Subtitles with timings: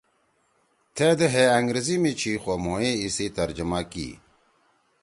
[0.95, 4.13] تھید ہے انگریزی می چھی خو مھوئے ایِسی ترجمہ کی یی